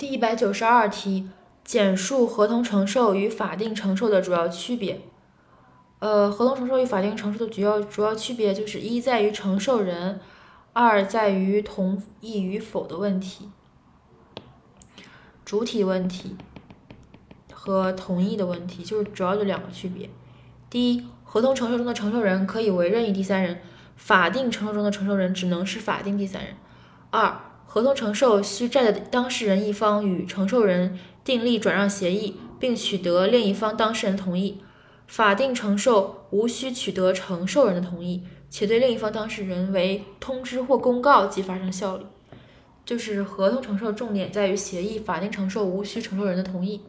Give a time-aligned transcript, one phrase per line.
[0.00, 1.28] 第一百九十二题，
[1.62, 5.02] 简述合同承受与法定承受的主要区别。
[5.98, 10.18] 呃，合同承受与法定承受的主要主要区别就是一在于承受人，
[10.72, 13.50] 二在于同意与否的问题，
[15.44, 16.34] 主体问题
[17.52, 20.08] 和同意的问题，就是主要就两个区别。
[20.70, 23.60] 第一，合同承受中的承受人可以为任意第三人，
[23.96, 26.54] 法定承受中的承受人只能是法定第三人。
[27.10, 27.38] 二
[27.72, 34.56] 合同承受需债的当事人一方与承受人订立转让协议，并取得另一方当事人同意；
[35.06, 42.06] 法定承受无需取得承受人的同意，且对另一方当事人为通知或公告即发生效力。
[42.84, 46.80] 就是合同承受重点在于协议，法定承受无需承受人的同意。